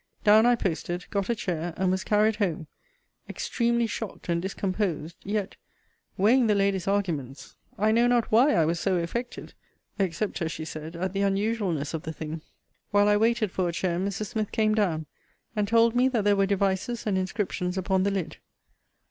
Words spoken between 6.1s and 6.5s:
weighing